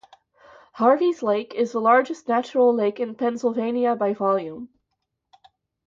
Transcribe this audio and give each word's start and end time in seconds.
Harveys 0.73 1.21
Lake 1.21 1.53
is 1.53 1.73
the 1.73 1.79
largest 1.79 2.27
natural 2.27 2.73
lake 2.73 2.99
in 2.99 3.13
Pennsylvania 3.13 3.95
by 3.95 4.13
volume. 4.15 4.67